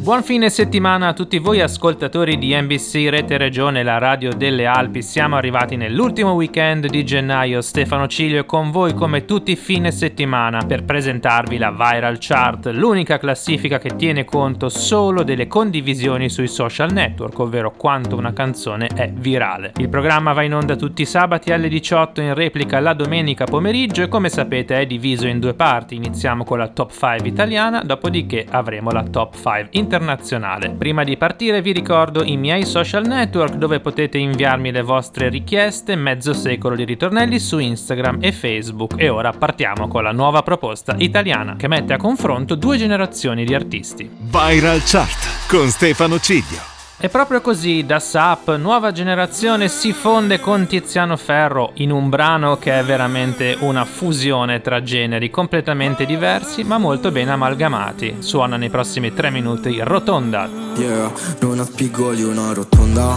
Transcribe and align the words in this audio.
Buon 0.00 0.22
fine 0.22 0.48
settimana 0.48 1.08
a 1.08 1.12
tutti 1.12 1.36
voi 1.36 1.60
ascoltatori 1.60 2.38
di 2.38 2.58
NBC 2.58 3.08
Rete 3.10 3.36
Regione, 3.36 3.82
la 3.82 3.98
radio 3.98 4.32
delle 4.32 4.64
Alpi. 4.64 5.02
Siamo 5.02 5.36
arrivati 5.36 5.76
nell'ultimo 5.76 6.32
weekend 6.32 6.86
di 6.86 7.04
gennaio. 7.04 7.60
Stefano 7.60 8.08
Ciglio 8.08 8.40
è 8.40 8.46
con 8.46 8.70
voi 8.70 8.94
come 8.94 9.26
tutti 9.26 9.52
i 9.52 9.56
fine 9.56 9.92
settimana 9.92 10.64
per 10.64 10.84
presentarvi 10.84 11.58
la 11.58 11.70
Viral 11.70 12.16
Chart, 12.18 12.68
l'unica 12.68 13.18
classifica 13.18 13.78
che 13.78 13.94
tiene 13.96 14.24
conto 14.24 14.70
solo 14.70 15.22
delle 15.22 15.46
condivisioni 15.46 16.30
sui 16.30 16.48
social 16.48 16.90
network, 16.92 17.38
ovvero 17.38 17.70
quanto 17.70 18.16
una 18.16 18.32
canzone 18.32 18.86
è 18.86 19.12
virale. 19.12 19.74
Il 19.76 19.90
programma 19.90 20.32
va 20.32 20.42
in 20.42 20.54
onda 20.54 20.76
tutti 20.76 21.02
i 21.02 21.06
sabati 21.06 21.52
alle 21.52 21.68
18 21.68 22.22
in 22.22 22.32
replica 22.32 22.80
la 22.80 22.94
domenica 22.94 23.44
pomeriggio 23.44 24.02
e 24.02 24.08
come 24.08 24.30
sapete 24.30 24.80
è 24.80 24.86
diviso 24.86 25.26
in 25.26 25.40
due 25.40 25.52
parti. 25.52 25.96
Iniziamo 25.96 26.42
con 26.42 26.56
la 26.56 26.68
top 26.68 26.90
5 26.90 27.28
italiana, 27.28 27.82
dopodiché 27.82 28.46
avremo 28.48 28.92
la 28.92 29.02
top 29.02 29.34
5 29.34 29.68
internazionale 29.72 29.88
internazionale. 29.90 30.70
Prima 30.70 31.02
di 31.02 31.16
partire 31.16 31.60
vi 31.60 31.72
ricordo 31.72 32.22
i 32.22 32.36
miei 32.36 32.64
social 32.64 33.04
network 33.06 33.54
dove 33.54 33.80
potete 33.80 34.18
inviarmi 34.18 34.70
le 34.70 34.82
vostre 34.82 35.28
richieste, 35.28 35.96
mezzo 35.96 36.32
secolo 36.32 36.76
di 36.76 36.84
ritornelli 36.84 37.40
su 37.40 37.58
Instagram 37.58 38.18
e 38.20 38.30
Facebook. 38.30 38.94
E 38.96 39.08
ora 39.08 39.32
partiamo 39.32 39.88
con 39.88 40.04
la 40.04 40.12
nuova 40.12 40.42
proposta 40.42 40.94
italiana 40.96 41.56
che 41.56 41.66
mette 41.66 41.92
a 41.92 41.96
confronto 41.96 42.54
due 42.54 42.76
generazioni 42.76 43.44
di 43.44 43.54
artisti. 43.54 44.08
Viral 44.16 44.80
Chart 44.84 45.48
con 45.48 45.66
Stefano 45.66 46.20
Ciglio. 46.20 46.79
E 47.02 47.08
proprio 47.08 47.40
così 47.40 47.86
da 47.86 47.98
Sap, 47.98 48.56
nuova 48.56 48.92
generazione 48.92 49.68
si 49.68 49.94
fonde 49.94 50.38
con 50.38 50.66
Tiziano 50.66 51.16
Ferro 51.16 51.70
in 51.76 51.90
un 51.90 52.10
brano 52.10 52.58
che 52.58 52.78
è 52.78 52.84
veramente 52.84 53.56
una 53.60 53.86
fusione 53.86 54.60
tra 54.60 54.82
generi 54.82 55.30
completamente 55.30 56.04
diversi 56.04 56.62
ma 56.62 56.76
molto 56.76 57.10
ben 57.10 57.30
amalgamati. 57.30 58.16
Suona 58.18 58.58
nei 58.58 58.68
prossimi 58.68 59.14
tre 59.14 59.30
minuti 59.30 59.80
Rotonda. 59.82 60.46
Yeah, 60.76 61.10
non 61.40 61.60
ha 61.60 61.64
spigoli 61.64 62.22
una 62.22 62.52
rotonda. 62.52 63.16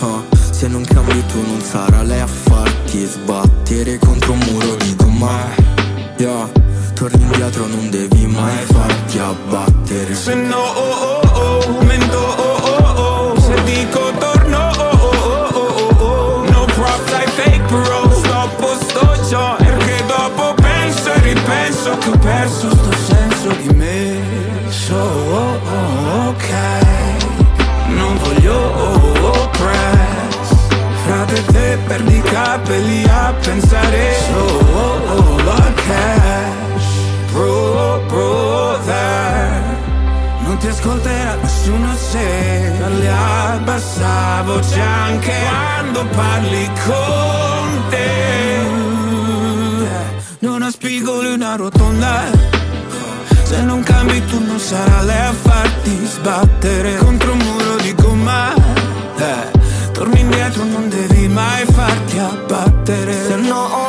Uh, 0.00 0.24
se 0.32 0.66
non 0.68 0.82
cambi 0.84 1.26
tu 1.26 1.42
non 1.46 1.60
sarà 1.60 2.02
lei 2.02 2.20
a 2.20 2.26
farti 2.26 3.04
sbattere 3.04 3.98
contro 3.98 4.32
un 4.32 4.40
muro 4.50 4.76
di 4.76 4.96
gomma. 4.96 5.50
Yeah, 6.16 6.50
torni 6.94 7.20
indietro 7.20 7.66
non 7.66 7.90
devi 7.90 8.26
mai 8.26 8.64
farti 8.64 9.18
abbattere. 9.18 10.14
Se 10.14 10.34
no, 10.34 10.56
oh, 10.56 11.20
oh, 11.20 11.64
oh, 11.68 11.82
mento, 11.82 12.18
oh. 12.18 12.53
Perso 22.24 22.70
sto 22.70 22.92
senso 22.92 23.48
di 23.60 23.74
me 23.74 24.20
So 24.68 24.96
oh, 24.96 25.58
oh, 25.72 26.28
ok 26.28 26.48
Non 27.88 28.16
voglio 28.18 28.54
oh, 28.54 29.26
oh, 29.26 29.48
press 29.50 30.48
Frate 31.04 31.44
te 31.46 31.78
perdi 31.86 32.16
i 32.16 32.22
capelli 32.22 33.04
a 33.04 33.34
pensare 33.40 34.14
So 34.26 34.38
oh, 34.38 35.12
oh, 35.14 35.42
la 35.44 35.72
cash. 35.86 36.88
Bro, 37.32 38.02
brother 38.08 39.62
Non 40.40 40.56
ti 40.58 40.66
ascolterà 40.68 41.53
nessuno 41.64 41.94
se 41.96 42.72
Parli 42.78 43.06
a 43.06 43.60
bassa 43.64 44.42
voce 44.42 44.80
anche 44.80 45.32
Quando 45.32 46.04
parli 46.14 46.70
con 46.86 47.82
te. 47.88 48.02
Non 50.40 50.62
ha 50.62 50.70
spigoli 50.70 51.32
una 51.32 51.56
rotonda. 51.56 52.24
Se 53.44 53.62
non 53.62 53.82
cambi 53.82 54.22
tu 54.26 54.44
non 54.44 54.58
sarà 54.58 55.02
lei 55.02 55.20
a 55.20 55.32
farti 55.32 56.06
sbattere 56.06 56.96
Contro 56.96 57.32
un 57.32 57.38
muro 57.38 57.76
di 57.76 57.94
gomma. 57.94 58.54
Eh, 59.16 59.90
Torni 59.92 60.20
indietro 60.20 60.64
non 60.64 60.88
devi 60.88 61.28
mai 61.28 61.64
farti 61.64 62.18
abbattere. 62.18 63.26
Se 63.26 63.36
no 63.36 63.83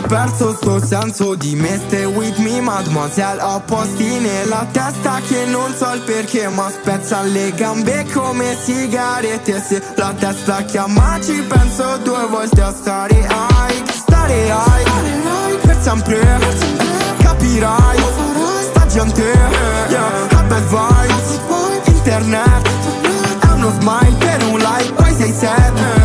ho 0.00 0.06
perso 0.06 0.54
sto 0.54 0.84
senso 0.84 1.34
di 1.34 1.54
me 1.54 1.78
Stay 1.86 2.04
with 2.04 2.36
me 2.38 2.60
mademoiselle. 2.60 3.40
Ho 3.42 3.60
posti 3.60 4.18
nella 4.18 4.66
testa 4.70 5.20
che 5.26 5.44
non 5.46 5.74
so 5.74 5.92
il 5.92 6.00
perché 6.00 6.48
Ma 6.48 6.70
spezza 6.70 7.22
le 7.22 7.52
gambe 7.52 8.06
come 8.12 8.56
sigarette. 8.60 9.60
Se 9.60 9.82
la 9.96 10.12
testa 10.18 10.62
chiama 10.62 11.18
ci 11.20 11.42
penso 11.42 11.98
due 12.02 12.26
volte 12.28 12.62
a 12.62 12.72
stare 12.72 13.14
high 13.14 13.88
Stare 13.88 14.46
high 14.46 15.58
Per 15.60 15.76
sempre. 15.80 16.38
Capirai. 17.18 17.98
Sta 18.70 18.86
gente. 18.86 19.22
Yeah, 19.88 20.38
A 20.38 20.42
bad 20.44 20.64
vibes. 20.68 21.40
Internet. 21.86 22.68
È 23.40 23.52
uno 23.52 23.70
smile 23.80 24.16
per 24.18 24.42
un 24.44 24.58
like 24.58 24.92
Poi 24.92 25.14
sei 25.16 25.32
sad 25.32 25.99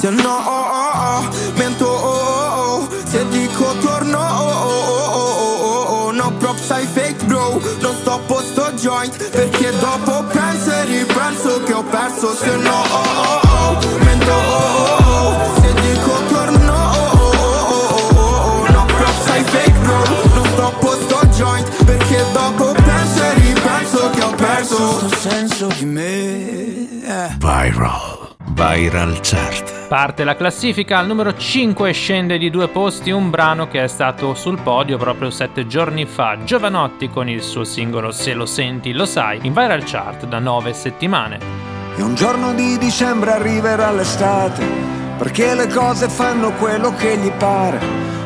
se 0.00 0.10
no 0.10 0.30
oh 0.30 0.66
oh 0.72 0.92
oh, 0.94 1.30
mento 1.58 1.84
oh 1.84 1.98
oh 2.00 2.76
oh 2.76 2.88
Se 3.04 3.28
dico 3.28 3.74
torno 3.82 4.18
oh 4.18 4.48
oh 4.48 4.80
oh 4.80 5.12
oh 5.12 5.56
oh 5.60 6.06
oh 6.06 6.10
No 6.12 6.30
props 6.38 6.70
ai 6.70 6.86
fake 6.86 7.24
bro, 7.26 7.60
non 7.80 7.94
sto 8.00 8.14
a 8.14 8.18
posto 8.20 8.72
joint 8.76 9.14
Perché 9.30 9.72
dopo 9.78 10.24
penso 10.32 10.70
e 10.72 10.84
ripenso 10.84 11.62
che 11.64 11.74
ho 11.74 11.82
perso 11.82 12.34
Se 12.34 12.56
no 12.56 12.80
oh 12.80 13.20
oh 13.20 13.40
oh, 13.44 13.98
mento 14.04 14.32
oh 14.32 14.96
oh 14.96 15.34
oh 15.34 15.60
Se 15.60 15.74
dico 15.74 16.12
torno 16.28 16.72
oh 16.72 17.10
oh 17.18 17.32
oh 17.36 17.76
oh 17.76 18.64
oh 18.64 18.72
No 18.72 18.84
props 18.86 19.26
ai 19.28 19.44
fake 19.44 19.78
bro, 19.80 20.02
non 20.34 20.46
sto 20.46 20.72
posto 20.80 21.20
joint 21.36 21.84
Perché 21.84 22.24
dopo 22.32 22.72
penso 22.72 23.22
e 23.22 23.34
ripenso 23.34 24.10
che 24.10 24.22
ho 24.22 24.30
perso 24.34 25.08
Sto 25.08 25.16
senso 25.28 25.66
di 25.76 25.84
me 25.84 26.88
Viral 27.38 28.19
Viral 28.52 29.20
Chart. 29.20 29.86
Parte 29.86 30.24
la 30.24 30.34
classifica, 30.34 30.98
al 30.98 31.06
numero 31.06 31.36
5 31.36 31.92
scende 31.92 32.36
di 32.36 32.50
due 32.50 32.68
posti 32.68 33.10
un 33.10 33.30
brano 33.30 33.68
che 33.68 33.84
è 33.84 33.86
stato 33.86 34.34
sul 34.34 34.60
podio 34.60 34.98
proprio 34.98 35.30
sette 35.30 35.68
giorni 35.68 36.04
fa, 36.04 36.36
Giovanotti 36.42 37.08
con 37.10 37.28
il 37.28 37.42
suo 37.42 37.62
singolo 37.62 38.10
Se 38.10 38.34
lo 38.34 38.46
senti 38.46 38.92
lo 38.92 39.06
sai, 39.06 39.38
in 39.42 39.52
Viral 39.52 39.84
Chart 39.84 40.26
da 40.26 40.40
nove 40.40 40.72
settimane. 40.72 41.38
E 41.96 42.02
un 42.02 42.14
giorno 42.16 42.52
di 42.52 42.76
dicembre 42.76 43.32
arriverà 43.32 43.92
l'estate, 43.92 44.66
perché 45.16 45.54
le 45.54 45.68
cose 45.68 46.08
fanno 46.08 46.50
quello 46.52 46.92
che 46.96 47.16
gli 47.18 47.30
pare, 47.30 47.80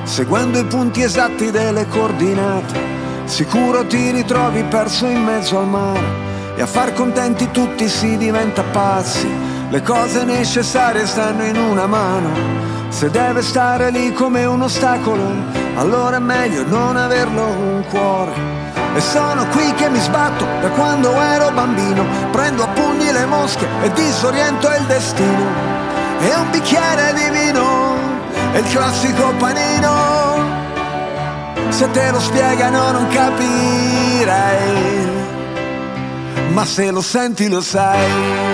seguendo 0.05 0.59
i 0.59 0.65
punti 0.65 1.03
esatti 1.03 1.51
delle 1.51 1.87
coordinate. 1.89 2.81
Sicuro 3.25 3.87
ti 3.87 4.11
ritrovi 4.11 4.63
perso 4.65 5.07
in 5.07 5.23
mezzo 5.23 5.59
al 5.59 5.69
mare 5.69 6.33
e 6.57 6.63
a 6.63 6.67
far 6.67 6.95
contenti 6.95 7.51
tutti 7.51 7.89
si 7.89 8.17
diventa 8.17 8.63
pazzi 8.63 9.54
le 9.71 9.83
cose 9.83 10.25
necessarie 10.25 11.07
stanno 11.07 11.45
in 11.45 11.57
una 11.57 11.87
mano. 11.87 12.31
Se 12.89 13.11
deve 13.11 13.43
stare 13.43 13.91
lì 13.91 14.13
come 14.13 14.45
un 14.45 14.63
ostacolo, 14.63 15.27
allora 15.77 16.17
è 16.17 16.21
meglio 16.21 16.65
non 16.67 16.97
averlo 16.97 17.45
un 17.45 17.85
cuore. 17.89 18.33
E 18.95 19.01
sono 19.01 19.47
qui 19.49 19.75
che 19.75 19.89
mi 19.89 19.99
sbatto 19.99 20.45
da 20.61 20.69
quando 20.71 21.11
ero 21.21 21.51
bambino. 21.51 22.05
Prendo 22.31 22.63
a 22.63 22.69
pugni 22.69 23.11
le 23.11 23.27
mosche 23.27 23.67
e 23.83 23.91
disoriento 23.93 24.69
il 24.69 24.85
destino. 24.87 25.45
E 26.21 26.35
un 26.37 26.51
bicchiere 26.51 27.13
di 27.15 27.29
vino, 27.37 27.97
è 28.53 28.59
il 28.59 28.69
classico 28.69 29.33
panino. 29.39 30.63
Se 31.71 31.91
te 31.91 32.11
lo 32.13 32.21
spiegano 32.21 32.93
non 32.93 33.09
capirai, 33.09 34.53
ma 36.53 36.65
se 36.65 36.93
lo 36.93 37.03
senti 37.03 37.49
lo 37.49 37.61
sai. 37.61 38.54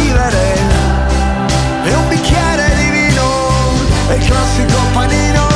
vivere 0.00 0.44
e 1.84 1.94
un 1.94 2.08
bicchiere 2.08 2.74
di 2.74 2.90
vino 2.90 3.28
e 4.08 4.14
il 4.14 4.24
classico 4.24 4.78
panino. 4.92 5.48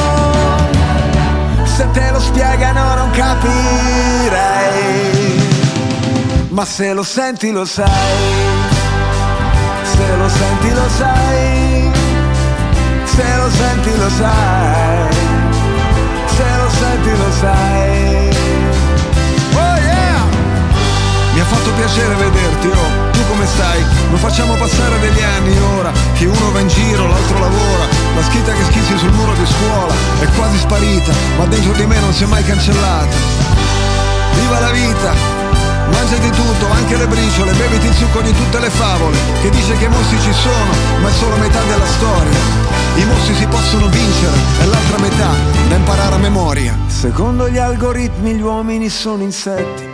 Se 1.64 1.90
te 1.90 2.10
lo 2.10 2.20
spiegano 2.20 2.94
non 2.94 3.10
capirei 3.10 4.32
ma 6.50 6.64
se 6.64 6.92
lo 6.92 7.02
senti 7.02 7.50
lo 7.50 7.64
sai. 7.64 8.62
Se 9.82 10.16
lo 10.16 10.28
senti 10.28 10.70
lo 10.72 10.88
sai 10.88 11.92
se 13.04 13.36
lo 13.36 13.48
senti 13.48 13.96
lo 13.96 14.08
sai 14.08 15.14
se 16.36 16.56
lo 16.56 16.68
senti 16.68 17.10
lo 17.10 17.30
sai. 17.40 18.36
Oh 19.54 19.76
yeah! 19.78 20.22
Mi 21.32 21.40
ha 21.40 21.44
fatto 21.44 21.70
piacere 21.76 22.14
vederti 22.14 22.68
oh 22.68 23.03
come 23.28 23.46
stai? 23.46 23.82
Non 24.10 24.18
facciamo 24.18 24.54
passare 24.54 24.98
degli 25.00 25.22
anni 25.22 25.56
ora 25.76 25.92
Che 26.14 26.24
uno 26.24 26.50
va 26.52 26.60
in 26.60 26.68
giro, 26.68 27.06
l'altro 27.06 27.38
lavora. 27.38 27.86
La 28.14 28.22
scritta 28.22 28.52
che 28.52 28.64
schizzi 28.64 28.98
sul 28.98 29.12
muro 29.12 29.32
di 29.34 29.46
scuola 29.46 29.92
È 30.20 30.26
quasi 30.36 30.58
sparita, 30.58 31.12
ma 31.38 31.46
dentro 31.46 31.72
di 31.72 31.86
me 31.86 31.98
non 32.00 32.12
si 32.12 32.24
è 32.24 32.26
mai 32.26 32.44
cancellata. 32.44 33.16
Viva 34.34 34.60
la 34.60 34.70
vita! 34.70 35.42
Mangiati 35.90 36.30
tutto, 36.30 36.66
anche 36.70 36.96
le 36.96 37.06
briciole, 37.06 37.52
beviti 37.52 37.86
il 37.86 37.94
succo 37.94 38.20
di 38.22 38.32
tutte 38.32 38.58
le 38.58 38.70
favole 38.70 39.16
Che 39.42 39.50
dice 39.50 39.76
che 39.76 39.84
i 39.84 39.88
mostri 39.88 40.18
ci 40.18 40.32
sono, 40.32 40.72
ma 41.02 41.08
è 41.08 41.12
solo 41.12 41.36
metà 41.36 41.60
della 41.62 41.86
storia. 41.86 42.38
I 42.96 43.04
mostri 43.04 43.34
si 43.34 43.46
possono 43.46 43.88
vincere, 43.88 44.36
è 44.60 44.64
l'altra 44.64 44.98
metà 44.98 45.30
da 45.68 45.74
imparare 45.76 46.14
a 46.14 46.18
memoria. 46.18 46.76
Secondo 46.86 47.48
gli 47.48 47.58
algoritmi 47.58 48.34
gli 48.34 48.42
uomini 48.42 48.88
sono 48.88 49.22
insetti 49.22 49.93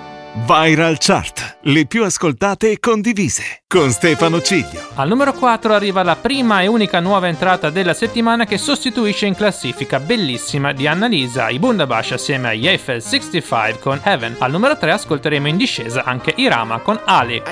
Viral 0.33 0.95
Chart, 0.97 1.57
le 1.63 1.85
più 1.85 2.05
ascoltate 2.05 2.71
e 2.71 2.79
condivise, 2.79 3.63
con 3.67 3.91
Stefano 3.91 4.41
Ciglio. 4.41 4.87
Al 4.95 5.09
numero 5.09 5.33
4 5.33 5.73
arriva 5.73 6.03
la 6.03 6.15
prima 6.15 6.61
e 6.61 6.67
unica 6.67 7.01
nuova 7.01 7.27
entrata 7.27 7.69
della 7.69 7.93
settimana 7.93 8.45
che 8.45 8.57
sostituisce 8.57 9.25
in 9.25 9.35
classifica 9.35 9.99
Bellissima 9.99 10.71
di 10.71 10.87
Annalisa 10.87 11.49
i 11.49 11.59
Bundabash 11.59 12.11
assieme 12.11 12.47
a 12.47 12.53
Eiffel 12.53 13.01
65 13.01 13.79
con 13.81 13.99
Heaven. 14.01 14.37
Al 14.39 14.51
numero 14.51 14.77
3 14.77 14.91
ascolteremo 14.91 15.49
in 15.49 15.57
discesa 15.57 16.05
anche 16.05 16.33
Irama 16.37 16.79
con 16.79 16.97
Ali. 17.03 17.43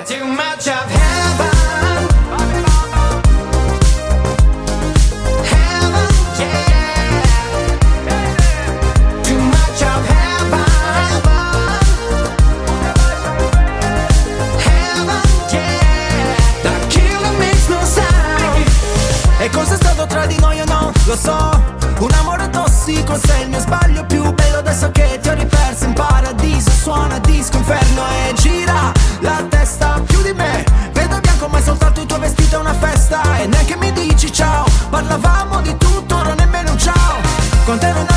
Lo 21.10 21.16
so 21.16 21.64
Un 21.98 22.12
amore 22.12 22.48
tossico 22.50 23.18
sei 23.24 23.42
il 23.42 23.48
mio 23.48 23.58
sbaglio 23.58 24.04
più 24.06 24.22
bello 24.32 24.58
Adesso 24.58 24.90
che 24.92 25.18
ti 25.20 25.28
ho 25.28 25.34
riperso 25.34 25.84
in 25.84 25.92
paradiso 25.92 26.70
Suona 26.70 27.18
disco 27.18 27.56
inferno 27.56 28.02
e 28.06 28.34
gira 28.34 28.92
la 29.20 29.44
testa 29.48 30.00
più 30.06 30.22
di 30.22 30.32
me. 30.32 30.64
Vedo 30.92 31.20
bianco 31.20 31.48
ma 31.48 31.58
è 31.58 31.62
soltanto 31.62 32.00
il 32.00 32.06
tuo 32.06 32.18
vestito 32.18 32.56
è 32.56 32.58
una 32.58 32.74
festa 32.74 33.20
E 33.38 33.46
neanche 33.46 33.76
mi 33.76 33.92
dici 33.92 34.32
ciao. 34.32 34.64
Parlavamo 34.88 35.60
di 35.60 35.76
tutto, 35.76 36.16
ora 36.16 36.34
nemmeno 36.34 36.70
un 36.70 36.78
ciao. 36.78 37.20
Con 37.64 37.78
te 37.78 37.88
ero 37.88 38.09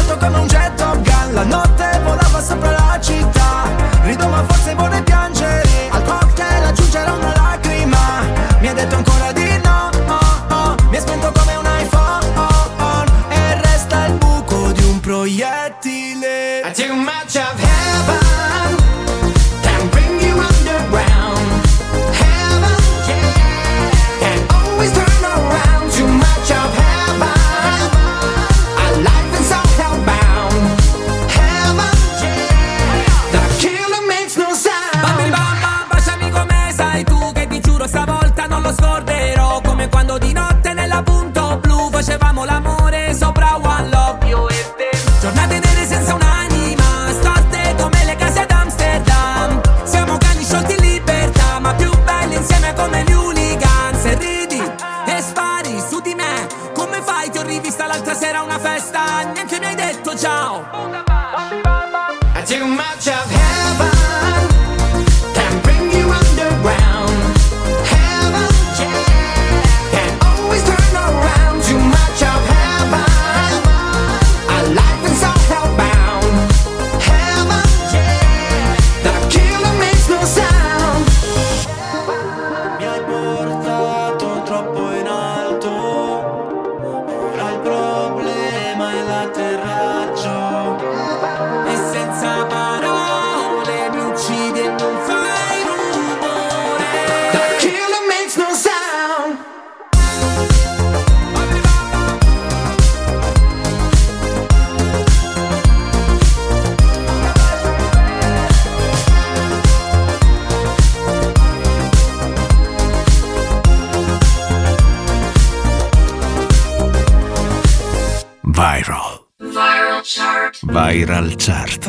Viral. 118.54 119.26
Viral 119.40 120.04
chart. 120.04 120.60
Viral 120.62 121.36
chart. 121.38 121.88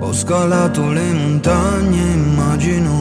Ho 0.00 0.12
scalato 0.12 0.90
le 0.90 1.12
montagne, 1.12 2.02
immagino 2.14 2.92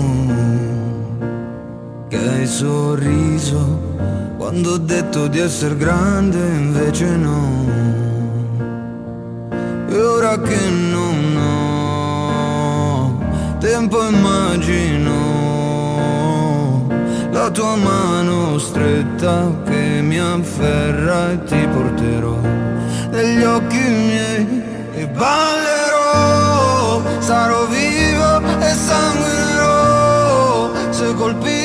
che 2.10 2.18
hai 2.18 2.46
sorriso 2.46 3.58
quando 4.38 4.74
ho 4.74 4.78
detto 4.78 5.28
di 5.28 5.40
essere 5.40 5.76
grande, 5.78 6.38
invece 6.38 7.08
no. 7.16 7.66
E 9.90 10.00
ora 10.00 10.40
che 10.40 10.70
non 10.70 11.38
ho 11.38 11.58
tempo 13.58 14.08
immagino 14.08 15.29
la 17.40 17.50
tua 17.52 17.76
mano 17.78 18.58
stretta 18.58 19.50
che 19.66 20.02
mi 20.02 20.20
afferra 20.20 21.32
e 21.32 21.44
ti 21.46 21.68
porterò. 21.74 22.38
Negli 23.12 23.44
occhi 23.44 23.78
miei 23.78 24.62
e 24.94 25.08
ballerò, 25.08 27.02
sarò 27.20 27.66
vivo 27.68 28.42
e 28.60 28.74
sanguinerò, 28.88 30.72
se 30.90 31.14
colpito 31.16 31.59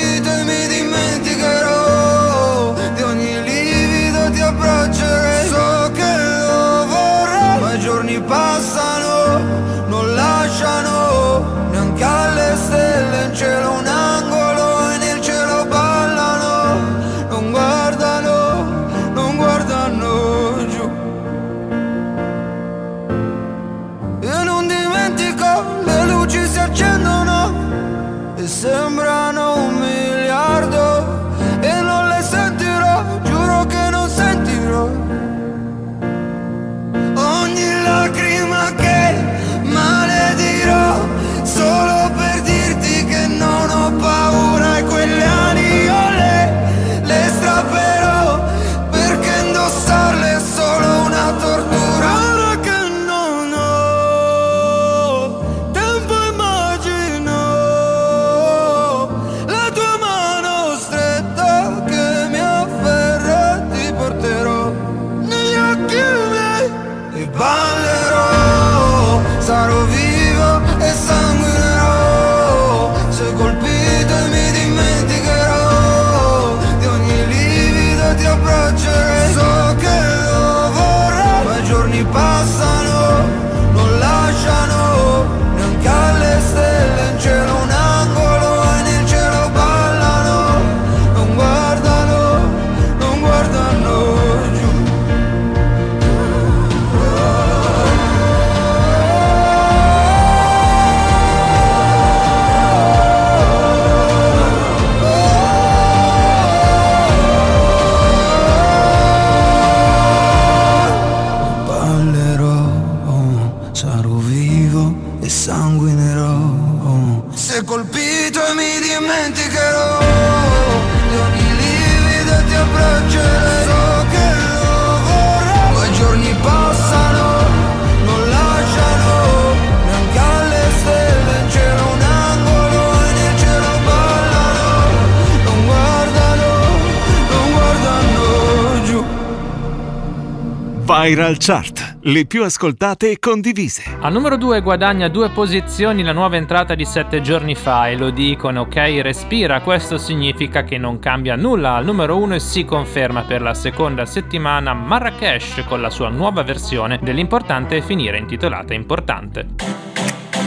Viral 141.04 141.36
Chart, 141.36 141.98
le 142.04 142.24
più 142.24 142.44
ascoltate 142.44 143.10
e 143.10 143.18
condivise. 143.18 143.82
Al 144.00 144.10
numero 144.10 144.38
2 144.38 144.62
guadagna 144.62 145.08
due 145.08 145.28
posizioni 145.28 146.02
la 146.02 146.12
nuova 146.12 146.36
entrata 146.36 146.74
di 146.74 146.86
7 146.86 147.20
giorni 147.20 147.54
fa 147.54 147.88
e 147.88 147.96
lo 147.98 148.08
dicono, 148.08 148.62
ok? 148.62 149.00
Respira, 149.02 149.60
questo 149.60 149.98
significa 149.98 150.64
che 150.64 150.78
non 150.78 150.98
cambia 151.00 151.36
nulla 151.36 151.74
al 151.74 151.84
numero 151.84 152.16
1 152.16 152.36
e 152.36 152.40
si 152.40 152.64
conferma 152.64 153.24
per 153.24 153.42
la 153.42 153.52
seconda 153.52 154.06
settimana 154.06 154.72
Marrakesh 154.72 155.64
con 155.68 155.82
la 155.82 155.90
sua 155.90 156.08
nuova 156.08 156.42
versione 156.42 156.98
dell'importante 157.02 157.82
finire 157.82 158.16
intitolata 158.16 158.72
Importante. 158.72 159.48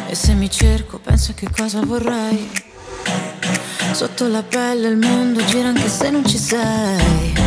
E 0.08 0.16
se 0.16 0.34
mi 0.34 0.50
cerco, 0.50 0.98
penso 0.98 1.34
che 1.36 1.50
cosa 1.56 1.82
vorrei. 1.86 2.50
Sotto 3.92 4.28
la 4.28 4.42
pelle 4.42 4.88
il 4.88 4.98
mondo 4.98 5.46
gira 5.46 5.68
anche 5.68 5.88
se 5.88 6.10
non 6.10 6.26
ci 6.26 6.40
sei. 6.40 7.47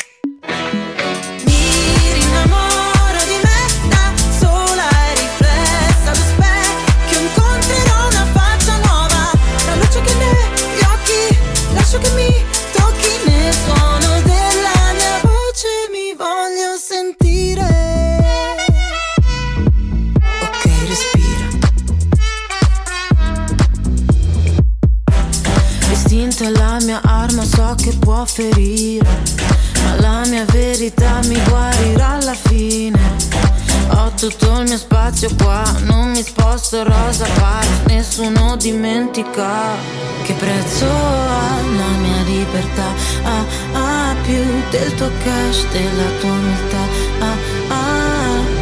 spazio 35.21 35.35
qua, 35.45 35.63
non 35.83 36.09
mi 36.09 36.23
sposto 36.23 36.83
rosa 36.83 37.27
pari, 37.39 37.67
nessuno 37.87 38.55
dimentica 38.55 39.75
che 40.23 40.33
prezzo 40.33 40.85
ha 40.85 41.61
la 41.77 41.97
mia 41.99 42.23
libertà. 42.25 42.87
Ah, 43.23 43.45
ah, 43.73 44.15
più 44.23 44.43
del 44.71 44.95
tuo 44.95 45.09
cash, 45.23 45.67
della 45.71 46.09
tua 46.19 46.31
umiltà. 46.31 46.83
Ah, 47.19 47.35
ah. 47.67 48.59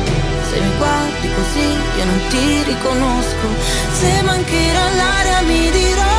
Se 0.50 0.60
mi 0.60 0.78
guardi 0.78 1.30
così 1.34 1.68
io 1.98 2.06
non 2.06 2.22
ti 2.30 2.64
riconosco 2.64 3.48
Se 3.94 4.22
mancherà 4.24 4.90
l'aria 4.96 5.42
mi 5.42 5.70
dirò 5.70 6.19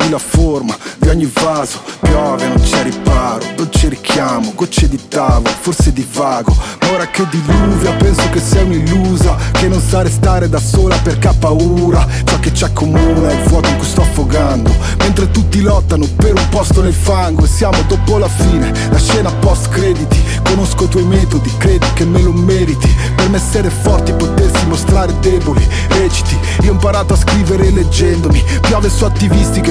Prendi 0.00 0.10
la 0.10 0.18
forma 0.18 0.76
di 0.98 1.08
ogni 1.08 1.30
vaso. 1.32 1.80
Piove 2.00 2.48
non 2.48 2.60
c'è 2.60 2.82
riparo, 2.82 3.44
dolce 3.54 3.88
richiamo. 3.88 4.52
Gocce 4.54 4.88
di 4.88 4.98
tavolo, 5.08 5.50
forse 5.60 5.92
di 5.92 6.06
vago. 6.12 6.54
Ma 6.80 6.92
ora 6.92 7.06
che 7.06 7.26
diluvia 7.28 7.92
penso 7.92 8.28
che 8.30 8.40
sei 8.40 8.64
un'illusa. 8.64 9.36
Che 9.52 9.68
non 9.68 9.80
sa 9.80 10.02
restare 10.02 10.48
da 10.48 10.58
sola 10.58 10.96
perché 10.98 11.28
ha 11.28 11.34
paura. 11.34 12.06
Ciò 12.24 12.38
che 12.40 12.52
ci 12.52 12.64
accomuna 12.64 13.28
è 13.28 13.34
il 13.34 13.48
vuoto 13.48 13.68
in 13.68 13.76
cui 13.76 13.86
sto 13.86 14.02
affogando. 14.02 14.74
Mentre 14.98 15.30
tutti 15.30 15.60
lottano 15.60 16.06
per 16.16 16.34
un 16.34 16.48
posto 16.48 16.82
nel 16.82 16.94
fango. 16.94 17.44
E 17.44 17.48
siamo 17.48 17.82
dopo 17.86 18.18
la 18.18 18.28
fine, 18.28 18.72
la 18.90 18.98
scena 18.98 19.30
post 19.32 19.68
crediti. 19.68 20.18
Conosco 20.44 20.84
i 20.84 20.88
tuoi 20.88 21.04
metodi, 21.04 21.50
credi 21.58 21.86
che 21.94 22.04
me 22.04 22.22
lo 22.22 22.32
meriti. 22.32 22.88
Per 23.14 23.28
me 23.28 23.36
essere 23.36 23.70
forti, 23.70 24.12
potersi 24.12 24.66
mostrare 24.66 25.14
deboli 25.20 25.68
Reciti, 26.00 26.38
io 26.62 26.70
ho 26.70 26.72
imparato 26.72 27.12
a 27.12 27.16
scrivere 27.16 27.70
leggendomi. 27.70 28.42
Piove 28.62 28.88
su 28.88 29.04
attivisti 29.04 29.60
che 29.60 29.70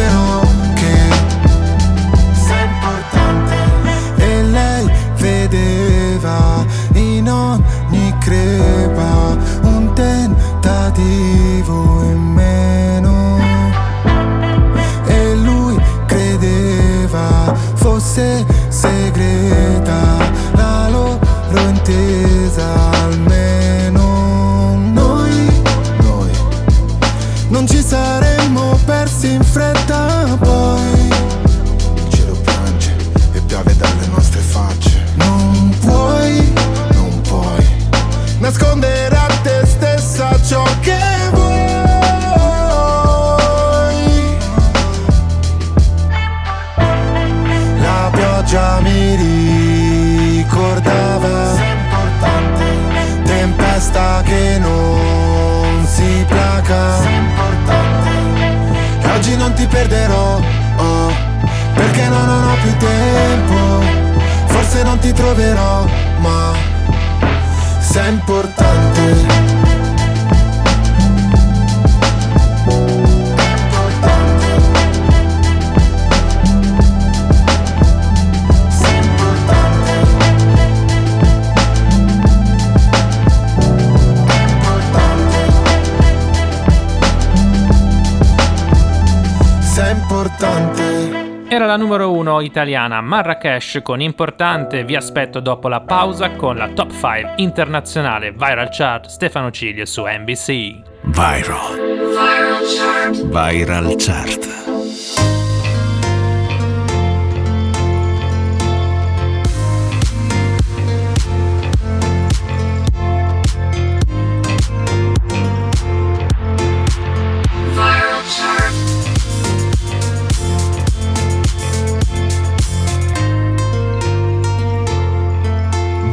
italiana 92.51 92.99
Marrakesh 92.99 93.81
con 93.81 94.01
Importante. 94.01 94.83
Vi 94.83 94.95
aspetto 94.95 95.39
dopo 95.39 95.69
la 95.69 95.79
pausa 95.79 96.31
con 96.31 96.57
la 96.57 96.67
top 96.67 96.91
5 96.91 97.33
internazionale 97.37 98.31
Viral 98.33 98.67
Chart 98.69 99.07
Stefano 99.07 99.51
Ciglio 99.51 99.85
su 99.85 100.03
NBC. 100.03 100.81
Viral. 101.03 101.77
Viral 101.77 102.63
Chart. 102.77 103.23
Viral 103.23 103.95
Chart. 103.97 104.60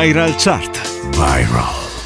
Viral. 0.00 1.64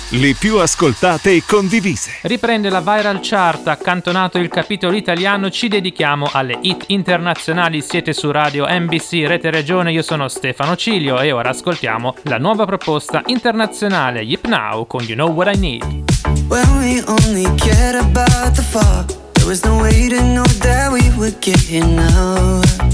Le 0.09 0.35
più 0.35 0.57
ascoltate 0.57 1.31
e 1.31 1.45
condivise. 1.47 2.19
Riprende 2.23 2.69
la 2.69 2.81
viral 2.81 3.21
chart, 3.23 3.69
accantonato 3.69 4.39
il 4.39 4.49
capitolo 4.49 4.97
italiano, 4.97 5.49
ci 5.49 5.69
dedichiamo 5.69 6.29
alle 6.33 6.59
hit 6.61 6.87
internazionali. 6.89 7.81
Siete 7.83 8.13
su 8.13 8.33
radio 8.33 8.67
NBC 8.69 9.27
Rete 9.29 9.49
Regione, 9.51 9.93
io 9.93 10.03
sono 10.03 10.27
Stefano 10.27 10.75
Cilio 10.75 11.21
e 11.21 11.31
ora 11.31 11.51
ascoltiamo 11.51 12.17
la 12.23 12.39
nuova 12.39 12.65
proposta 12.65 13.23
internazionale 13.27 14.23
Yip 14.23 14.47
Now 14.47 14.89
con 14.89 15.05
You 15.05 15.15
Know 15.15 15.31
What 15.31 15.55
I 15.55 15.59
Need. 15.61 15.85
When 16.49 16.79
we 16.79 17.01
only 17.07 17.45
cared 17.55 17.95
about 17.95 18.57
the 18.57 18.63
fall, 18.63 19.05
there 19.35 19.47
was 19.47 19.63
no 19.63 19.77
way 19.77 20.09
to 20.09 20.21
know 20.21 20.45
that 20.59 20.91
we 20.91 21.13
would 21.17 21.39
get 21.39 21.61
here 21.61 21.87
now. 21.87 22.94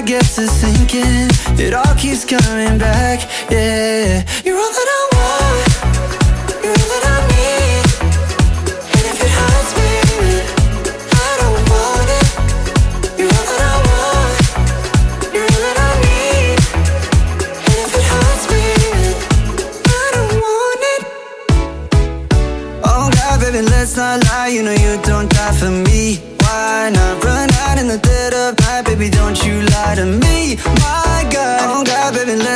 I 0.00 0.02
get 0.02 0.24
to 0.24 0.46
thinking, 0.46 1.28
it 1.60 1.74
all 1.74 1.94
keeps 1.94 2.24
coming 2.24 2.78
back. 2.78 3.28
Yeah, 3.50 4.24
you're 4.46 4.56
all 4.56 4.69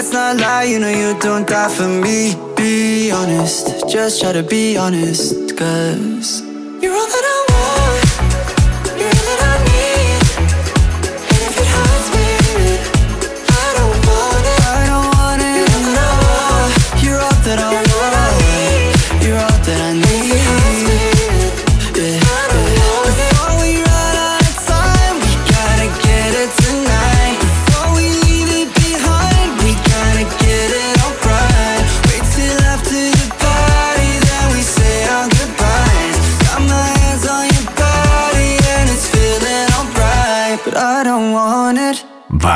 let's 0.04 0.12
not 0.12 0.36
lie. 0.36 0.64
You 0.64 0.78
know 0.80 0.88
you 0.90 1.18
don't 1.20 1.46
die 1.48 1.68
for 1.68 1.88
me. 1.88 2.34
Be 2.56 3.10
honest, 3.10 3.88
just 3.88 4.20
try 4.20 4.32
to 4.32 4.42
be 4.42 4.76
honest, 4.76 5.56
cause 5.56 6.42
you're 6.82 6.94
all 6.94 7.06
that 7.06 7.24
I 7.24 7.46
want. 7.48 8.03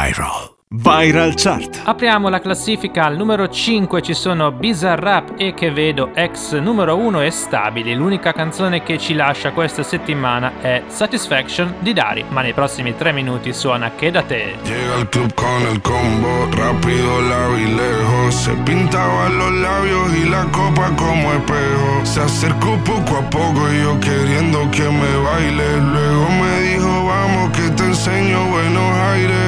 Viral. 0.09 0.57
Viral 0.71 1.35
Chart. 1.35 1.83
Apriamo 1.85 2.31
la 2.31 2.41
classifica 2.41 3.05
al 3.05 3.17
numero 3.17 3.49
5 3.49 4.01
ci 4.01 4.15
sono 4.15 4.53
Bizarrap 4.53 5.35
e 5.37 5.53
Che 5.53 5.71
Vedo 5.71 6.15
ex 6.15 6.59
numero 6.59 6.97
1 6.97 7.21
e 7.23 7.31
stabili. 7.31 7.95
L'unica 7.95 8.33
canzone 8.33 8.83
che 8.83 8.99
ci 8.99 9.13
lascia 9.13 9.53
questa 9.53 9.83
settimana 9.83 10.61
è 10.63 10.83
Satisfaction 10.87 11.75
di 11.81 11.93
Dari, 11.93 12.25
ma 12.29 12.41
nei 12.41 12.55
prossimi 12.55 12.97
3 12.97 13.13
minuti 13.13 13.53
suona 13.53 13.93
Che 13.95 14.11
da 14.11 14.23
te. 14.23 14.57
Llega 14.63 14.95
al 14.95 15.09
club 15.11 15.33
con 15.35 15.63
el 15.71 15.81
combo, 15.83 16.49
rápido 16.57 17.21
la 17.21 17.49
vi 17.49 17.75
lejos. 17.75 18.35
Se 18.35 18.53
pintaba 18.65 19.29
los 19.29 19.53
labios 19.53 20.15
y 20.17 20.29
la 20.29 20.47
copa 20.53 20.91
como 20.97 21.33
espejo. 21.33 22.05
Se 22.05 22.21
acercó 22.21 22.77
poco 22.85 23.17
a 23.19 23.29
poco 23.29 23.71
y 23.73 23.83
yo 23.83 23.99
queriendo 24.01 24.71
que 24.71 24.89
me 24.89 25.17
baile. 25.23 25.81
Luego 25.81 26.29
me 26.31 26.61
dijo, 26.61 27.07
vamos 27.07 27.51
que 27.57 27.71
te 27.71 27.85
enseño 27.85 28.45
buenos 28.51 28.93
aires. 29.13 29.48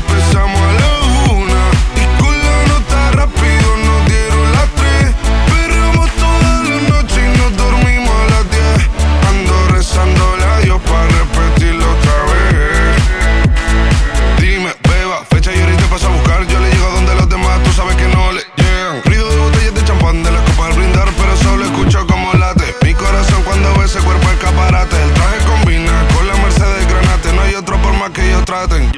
paso 15.91 16.07
a 16.07 16.11
buscar. 16.11 16.47
Yo 16.47 16.59
le 16.59 16.71
llego 16.71 16.89
donde 16.91 17.13
los 17.15 17.27
demás, 17.27 17.61
tú 17.63 17.71
sabes 17.73 17.95
que 17.97 18.07
no 18.07 18.31
le 18.31 18.41
llegan. 18.55 19.03
Ruido 19.03 19.29
de 19.29 19.37
botellas 19.37 19.73
de 19.75 19.83
champán 19.83 20.23
de 20.23 20.31
las 20.31 20.41
copas 20.41 20.71
al 20.71 20.73
brindar, 20.73 21.09
pero 21.17 21.35
solo 21.35 21.65
escucho 21.65 22.07
como 22.07 22.31
late. 22.33 22.63
Mi 22.83 22.93
corazón 22.93 23.43
cuando 23.43 23.73
ve 23.77 23.85
ese 23.85 23.99
cuerpo 23.99 24.29
escaparate. 24.29 24.95
El 25.03 25.11
traje 25.11 25.37
combina 25.45 25.91
con 26.15 26.25
la 26.27 26.35
Mercedes 26.37 26.87
Granate. 26.87 27.33
No 27.33 27.41
hay 27.41 27.55
otro 27.55 27.77
por 27.81 27.93
más 27.93 28.09
que 28.11 28.25
ellos 28.25 28.45
traten. 28.45 28.89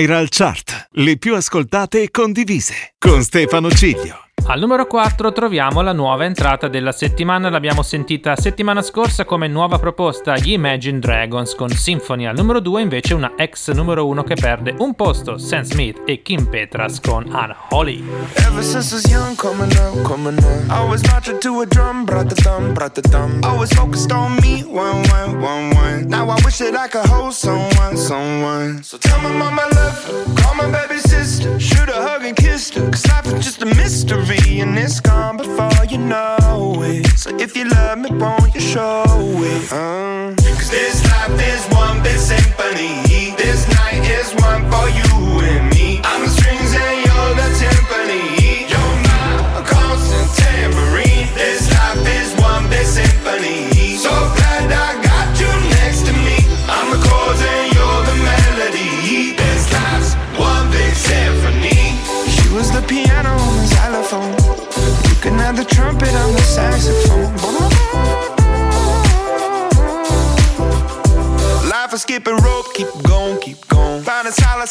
Viral 0.00 0.28
Chart, 0.30 0.88
le 0.92 1.18
più 1.18 1.34
ascoltate 1.34 2.00
e 2.00 2.10
condivise, 2.10 2.94
con 2.98 3.22
Stefano 3.22 3.70
Ciglio. 3.70 4.19
Al 4.46 4.58
numero 4.58 4.86
4 4.86 5.32
troviamo 5.32 5.80
la 5.80 5.92
nuova 5.92 6.24
entrata 6.24 6.68
della 6.68 6.92
settimana, 6.92 7.50
l'abbiamo 7.50 7.82
sentita 7.82 8.34
settimana 8.36 8.82
scorsa 8.82 9.24
come 9.24 9.46
nuova 9.46 9.78
proposta 9.78 10.36
gli 10.36 10.52
Imagine 10.52 10.98
Dragons 10.98 11.54
con 11.54 11.68
Symphony. 11.70 12.26
Al 12.26 12.34
numero 12.36 12.60
2 12.60 12.82
invece 12.82 13.14
una 13.14 13.32
ex 13.36 13.70
numero 13.70 14.06
1 14.06 14.24
che 14.24 14.34
perde 14.34 14.74
un 14.78 14.94
posto, 14.94 15.38
Sam 15.38 15.62
Smith 15.62 16.02
e 16.04 16.22
Kim 16.22 16.46
Petras 16.46 17.00
con 17.00 17.24
Unholy. 17.26 18.02
Ever 18.46 18.62
since 18.62 18.92
I 18.92 18.96
was 18.96 19.10
young, 19.10 19.36
coming 19.36 19.72
up, 19.78 20.02
coming 20.02 20.38
up. 20.38 20.70
Always 20.70 21.02
marching 21.08 21.38
to 21.40 21.60
a 21.60 21.66
drum, 21.66 22.04
brought 22.04 22.28
the 22.28 22.40
thumb, 22.42 22.72
brought 22.72 22.94
the 23.00 23.08
thumb. 23.08 23.40
Always 23.44 23.72
focused 23.72 24.12
on 24.12 24.36
me, 24.42 24.62
one, 24.64 25.02
one, 25.10 25.40
one, 25.40 25.74
one. 25.74 26.08
Now 26.08 26.28
I 26.28 26.36
wish 26.44 26.58
that 26.58 26.74
I 26.74 26.88
could 26.88 27.06
hold 27.06 27.34
someone, 27.34 27.96
someone. 27.96 28.82
So 28.82 28.98
tell 28.98 29.20
my 29.20 29.30
mama 29.30 29.62
I 29.62 29.74
love 29.74 30.36
call 30.42 30.54
my 30.54 30.70
baby 30.70 30.98
sister, 31.00 31.58
shoot 31.58 31.88
a 31.88 31.94
hug 31.94 32.24
and 32.24 32.36
kiss 32.36 32.70
her. 32.74 32.90
Cause 32.90 33.06
life 33.06 33.26
is 33.26 33.44
just 33.44 33.62
a 33.62 33.66
mystery 33.66 34.29
and 34.38 34.78
it's 34.78 35.00
gone 35.00 35.36
before 35.36 35.84
you 35.88 35.98
know 35.98 36.74
it. 36.84 37.06
So 37.18 37.36
if 37.38 37.56
you 37.56 37.68
love 37.68 37.98
me, 37.98 38.10
won't 38.12 38.54
you 38.54 38.60
show 38.60 39.04
it? 39.06 39.72
Uh. 39.72 40.34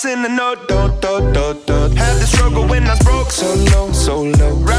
passing 0.02 0.22
the 0.22 0.30
note, 0.30 0.68
do 0.70 0.88
do 1.02 1.20
do 1.34 1.54
do. 1.66 1.96
Had 1.96 2.16
the 2.22 2.26
struggle 2.26 2.66
when 2.66 2.86
I 2.88 2.92
was 2.92 3.00
broke, 3.00 3.32
so 3.32 3.54
low, 3.74 3.92
so 3.92 4.22
low. 4.22 4.56
Right 4.56 4.79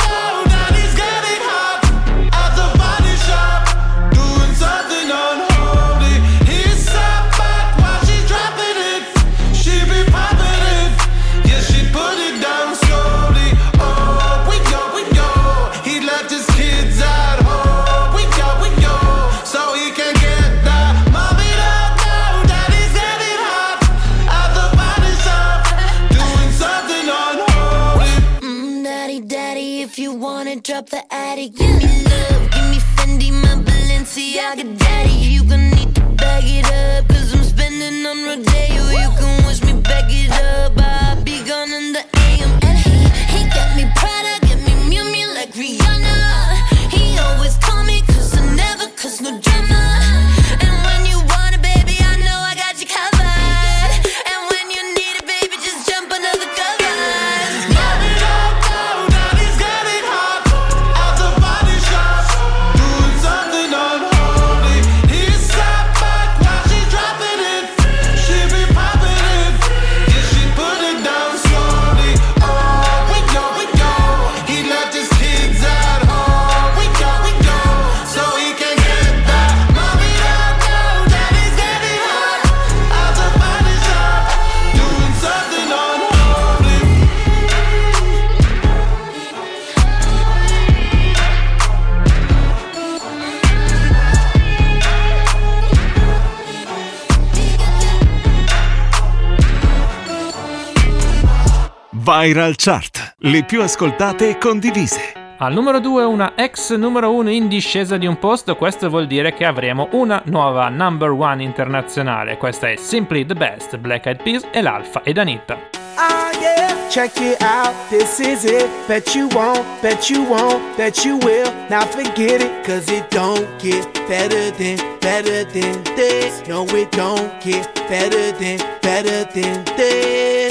Viral 102.23 102.53
Chart, 102.55 103.15
le 103.21 103.43
più 103.45 103.63
ascoltate 103.63 104.29
e 104.29 104.37
condivise. 104.37 105.13
Al 105.39 105.53
numero 105.53 105.79
2 105.79 106.03
una 106.03 106.33
ex 106.35 106.75
numero 106.75 107.11
1 107.13 107.31
in 107.31 107.47
discesa 107.47 107.97
di 107.97 108.05
un 108.05 108.19
posto, 108.19 108.55
questo 108.55 108.89
vuol 108.89 109.07
dire 109.07 109.33
che 109.33 109.43
avremo 109.43 109.87
una 109.93 110.21
nuova 110.25 110.69
number 110.69 111.09
1 111.09 111.41
internazionale. 111.41 112.37
Questa 112.37 112.69
è 112.69 112.75
Simply 112.75 113.25
the 113.25 113.33
Best, 113.33 113.75
Black 113.77 114.05
Eyed 114.05 114.21
Peas 114.21 114.47
e 114.51 114.61
l'Alfa 114.61 115.01
ed 115.01 115.17
Anita. 115.17 115.57
Ah 115.95 116.29
yeah, 116.39 116.87
check 116.89 117.19
it 117.19 117.41
out, 117.41 117.73
this 117.89 118.19
is 118.19 118.43
it. 118.43 118.69
Bet 118.85 119.15
you 119.15 119.27
won't, 119.33 119.65
bet 119.81 120.07
you 120.07 120.23
won't, 120.23 120.61
bet 120.77 121.03
you 121.03 121.17
will. 121.23 121.51
Now 121.69 121.87
forget 121.87 122.39
it, 122.39 122.63
cause 122.63 122.87
it 122.93 123.09
don't 123.09 123.47
get 123.57 123.87
better 124.07 124.51
than, 124.57 124.77
better 124.99 125.43
than 125.51 125.81
this. 125.95 126.43
No, 126.47 126.65
it 126.65 126.91
don't 126.91 127.31
get 127.43 127.67
better 127.89 128.31
than, 128.37 128.59
better 128.83 129.25
than 129.33 129.63
this. 129.75 130.50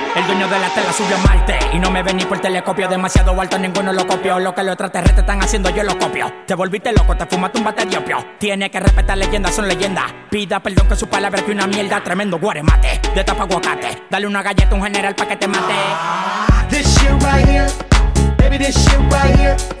el 0.15 0.27
dueño 0.27 0.47
de 0.47 0.59
la 0.59 0.69
tela 0.69 0.91
subió 0.91 1.15
a 1.15 1.19
Marte 1.19 1.57
Y 1.73 1.79
no 1.79 1.89
me 1.89 2.03
ven 2.03 2.17
ni 2.17 2.25
por 2.25 2.39
telescopio. 2.39 2.87
Demasiado 2.87 3.39
alto, 3.39 3.57
ninguno 3.57 3.93
lo 3.93 4.05
copió. 4.05 4.39
Lo 4.39 4.53
que 4.53 4.63
los 4.63 4.73
extraterrestres 4.73 5.19
están 5.19 5.41
haciendo, 5.41 5.69
yo 5.69 5.83
lo 5.83 5.97
copio. 5.97 6.31
Te 6.45 6.55
volviste 6.55 6.91
loco, 6.91 7.15
te 7.15 7.25
fumaste 7.25 7.59
un 7.59 7.65
bate 7.65 7.85
de 7.85 7.97
opio. 7.97 8.17
Tiene 8.39 8.69
que 8.69 8.79
respetar 8.79 9.17
leyendas, 9.17 9.55
son 9.55 9.67
leyendas. 9.67 10.05
Pida 10.29 10.59
perdón 10.59 10.87
que 10.87 10.95
su 10.95 11.07
palabra 11.07 11.41
que 11.43 11.51
una 11.51 11.67
mierda 11.67 12.01
Tremendo 12.03 12.39
guaremate, 12.39 12.99
de 13.13 13.23
tapa 13.23 13.43
aguacate. 13.43 14.03
Dale 14.09 14.27
una 14.27 14.41
galleta 14.41 14.71
a 14.71 14.75
un 14.75 14.83
general 14.83 15.15
pa' 15.15 15.27
que 15.27 15.35
te 15.35 15.47
mate. 15.47 15.73
This 16.69 16.87
shit 16.95 17.11
right 17.23 17.47
here, 17.47 17.67
baby, 18.37 18.57
this 18.57 18.75
shit 18.75 18.99
right 19.11 19.35
here. 19.37 19.80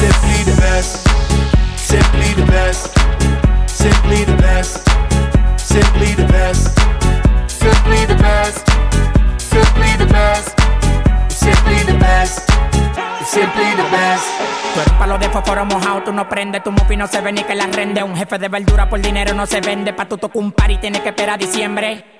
Simply 0.00 0.44
the 0.44 0.56
best, 0.56 1.06
simply 1.76 2.32
the 2.32 2.46
best, 2.46 2.88
simply 3.68 4.24
the 4.24 4.36
best, 4.36 4.88
simply 5.58 6.14
the 6.14 6.24
best, 6.24 6.78
simply 7.46 8.06
the 8.06 8.14
best, 8.16 8.64
simply 9.38 9.96
the 9.98 10.06
best, 10.06 10.58
simply 11.28 11.82
the 11.84 11.98
best, 11.98 12.50
simply 13.26 13.74
the 13.76 13.84
best. 13.90 14.24
Tú 14.72 14.80
eres 14.80 14.92
palo 14.94 15.18
de 15.18 15.28
fósforo 15.28 15.66
mojado, 15.66 16.02
tú 16.02 16.12
no 16.12 16.26
prendes, 16.26 16.62
tu 16.62 16.72
mufi 16.72 16.96
no 16.96 17.06
se 17.06 17.20
ve 17.20 17.32
ni 17.32 17.44
que 17.44 17.54
la 17.54 17.66
rende. 17.66 18.02
Un 18.02 18.16
jefe 18.16 18.38
de 18.38 18.48
verdura 18.48 18.88
por 18.88 19.02
dinero 19.02 19.34
no 19.34 19.44
se 19.44 19.60
vende, 19.60 19.92
pa' 19.92 20.06
tu 20.06 20.16
tocar 20.16 20.42
un 20.42 20.52
par 20.52 20.70
y 20.70 20.78
tienes 20.78 21.02
que 21.02 21.10
esperar 21.10 21.34
a 21.34 21.38
diciembre. 21.38 22.19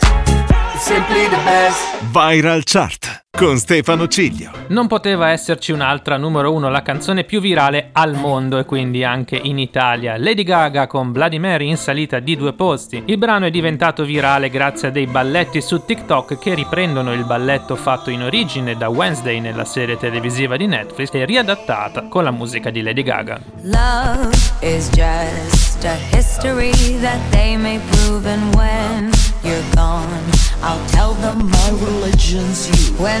Viral 2.13 2.63
Chart 2.65 3.30
con 3.37 3.57
Stefano 3.57 4.07
Ciglio. 4.07 4.51
Non 4.67 4.87
poteva 4.87 5.29
esserci 5.29 5.71
un'altra 5.71 6.17
numero 6.17 6.53
uno, 6.53 6.69
la 6.69 6.81
canzone 6.81 7.23
più 7.23 7.39
virale 7.39 7.89
al 7.93 8.13
mondo 8.13 8.59
e 8.59 8.65
quindi 8.65 9.03
anche 9.03 9.35
in 9.35 9.57
Italia. 9.57 10.17
Lady 10.17 10.43
Gaga 10.43 10.85
con 10.85 11.11
Bloody 11.11 11.39
Mary 11.39 11.69
in 11.69 11.77
salita 11.77 12.19
di 12.19 12.35
due 12.35 12.53
posti. 12.53 13.01
Il 13.05 13.17
brano 13.17 13.45
è 13.45 13.49
diventato 13.49 14.03
virale 14.03 14.49
grazie 14.49 14.89
a 14.89 14.91
dei 14.91 15.07
balletti 15.07 15.61
su 15.61 15.83
TikTok 15.85 16.37
che 16.37 16.53
riprendono 16.53 17.13
il 17.13 17.23
balletto 17.23 17.75
fatto 17.75 18.09
in 18.09 18.21
origine 18.21 18.75
da 18.75 18.89
Wednesday 18.89 19.39
nella 19.39 19.65
serie 19.65 19.97
televisiva 19.97 20.57
di 20.57 20.67
Netflix 20.67 21.09
e 21.13 21.25
riadattata 21.25 22.03
con 22.09 22.23
la 22.23 22.31
musica 22.31 22.69
di 22.69 22.81
Lady 22.83 23.01
Gaga. 23.01 23.39
Love 23.63 24.29
is 24.59 24.89
just 24.89 25.83
a 25.85 25.95
history 26.15 26.73
that 26.99 27.19
they 27.31 27.55
may 27.55 27.79
prove, 27.91 28.27
and 28.27 28.53
when 28.55 29.09
you're 29.41 29.63
gone, 29.73 30.05
I'll 30.61 30.85
tell 30.89 31.15
them 31.21 31.49
my 31.49 31.69
religion's 31.83 32.67
you. 32.67 32.95
When 32.97 33.20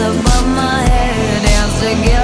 above 0.00 0.46
my 0.48 0.82
head. 0.88 1.42
Dance 1.44 1.80
together, 1.80 2.23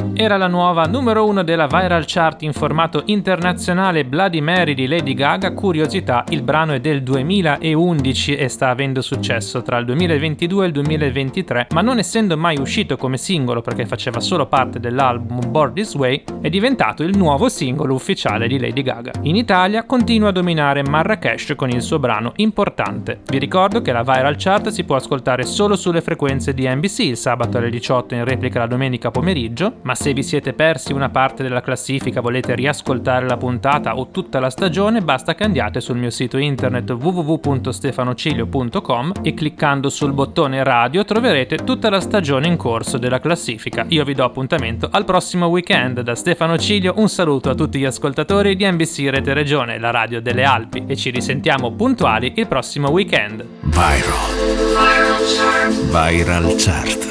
Era 0.21 0.37
la 0.37 0.45
nuova 0.45 0.83
numero 0.83 1.25
uno 1.25 1.41
della 1.41 1.65
viral 1.65 2.03
chart 2.05 2.43
in 2.43 2.53
formato 2.53 3.01
internazionale 3.05 4.05
Bloody 4.05 4.39
Mary 4.39 4.75
di 4.75 4.85
Lady 4.85 5.15
Gaga. 5.15 5.51
Curiosità, 5.51 6.25
il 6.29 6.43
brano 6.43 6.73
è 6.73 6.79
del 6.79 7.01
2011 7.01 8.35
e 8.35 8.47
sta 8.47 8.69
avendo 8.69 9.01
successo 9.01 9.63
tra 9.63 9.79
il 9.79 9.85
2022 9.85 10.63
e 10.63 10.67
il 10.67 10.73
2023, 10.73 11.67
ma 11.73 11.81
non 11.81 11.97
essendo 11.97 12.37
mai 12.37 12.59
uscito 12.59 12.97
come 12.97 13.17
singolo 13.17 13.61
perché 13.61 13.87
faceva 13.87 14.19
solo 14.19 14.45
parte 14.45 14.79
dell'album 14.79 15.49
Board 15.49 15.73
This 15.73 15.95
Way, 15.95 16.23
è 16.39 16.49
diventato 16.49 17.01
il 17.01 17.17
nuovo 17.17 17.49
singolo 17.49 17.95
ufficiale 17.95 18.47
di 18.47 18.59
Lady 18.59 18.83
Gaga. 18.83 19.13
In 19.23 19.35
Italia 19.35 19.85
continua 19.85 20.29
a 20.29 20.33
dominare 20.33 20.83
Marrakesh 20.83 21.53
con 21.55 21.71
il 21.71 21.81
suo 21.81 21.97
brano 21.97 22.33
Importante. 22.35 23.21
Vi 23.25 23.39
ricordo 23.39 23.81
che 23.81 23.91
la 23.91 24.03
viral 24.03 24.35
chart 24.37 24.67
si 24.67 24.83
può 24.83 24.97
ascoltare 24.97 25.45
solo 25.45 25.75
sulle 25.75 26.01
frequenze 26.01 26.53
di 26.53 26.67
NBC 26.67 26.99
il 26.99 27.17
sabato 27.17 27.57
alle 27.57 27.71
18 27.71 28.13
in 28.13 28.23
replica 28.23 28.59
la 28.59 28.67
domenica 28.67 29.09
pomeriggio, 29.09 29.77
ma 29.81 29.95
se 29.95 30.09
vi 30.13 30.23
siete 30.23 30.53
persi 30.53 30.93
una 30.93 31.09
parte 31.09 31.43
della 31.43 31.61
classifica, 31.61 32.21
volete 32.21 32.55
riascoltare 32.55 33.27
la 33.27 33.37
puntata 33.37 33.97
o 33.97 34.07
tutta 34.09 34.39
la 34.39 34.49
stagione, 34.49 35.01
basta 35.01 35.35
che 35.35 35.43
andiate 35.43 35.81
sul 35.81 35.97
mio 35.97 36.09
sito 36.09 36.37
internet 36.37 36.89
www.stefanocilio.com 36.89 39.11
e 39.21 39.33
cliccando 39.33 39.89
sul 39.89 40.13
bottone 40.13 40.63
radio 40.63 41.03
troverete 41.03 41.57
tutta 41.57 41.89
la 41.89 41.99
stagione 41.99 42.47
in 42.47 42.55
corso 42.57 42.97
della 42.97 43.19
classifica. 43.19 43.85
Io 43.89 44.03
vi 44.03 44.13
do 44.13 44.23
appuntamento 44.23 44.87
al 44.91 45.05
prossimo 45.05 45.47
weekend. 45.47 46.01
Da 46.01 46.15
Stefano 46.15 46.57
Cilio 46.57 46.93
un 46.97 47.09
saluto 47.09 47.49
a 47.49 47.55
tutti 47.55 47.79
gli 47.79 47.85
ascoltatori 47.85 48.55
di 48.55 48.69
NBC 48.69 49.07
Rete 49.09 49.33
Regione, 49.33 49.79
la 49.79 49.91
radio 49.91 50.21
delle 50.21 50.43
Alpi, 50.43 50.83
e 50.87 50.95
ci 50.95 51.09
risentiamo 51.09 51.71
puntuali 51.71 52.33
il 52.35 52.47
prossimo 52.47 52.89
weekend. 52.89 53.45
Viral. 53.61 54.29
Viral 55.89 56.55
Chart. 56.57 57.10